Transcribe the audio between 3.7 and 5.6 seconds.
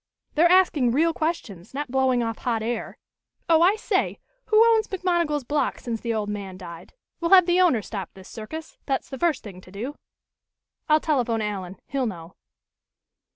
say, who owns McMonigal's